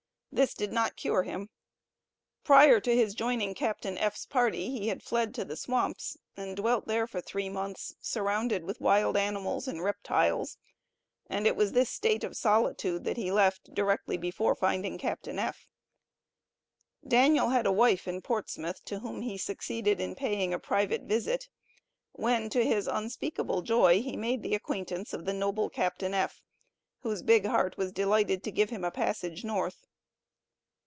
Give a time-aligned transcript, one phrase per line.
[0.33, 1.49] This did not cure him.
[2.45, 6.87] Prior to his joining Captain F.'s party, he had fled to the swamps, and dwelt
[6.87, 10.57] there for three months, surrounded with wild animals and reptiles,
[11.29, 15.67] and it was this state of solitude that he left directly before finding Captain F.
[17.05, 21.49] Daniel had a wife in Portsmouth, to whom he succeeded in paying a private visit,
[22.13, 26.41] when, to his unspeakable joy, he made the acquaintance of the noble Captain F.,
[27.01, 29.87] whose big heart was delighted to give him a passage North.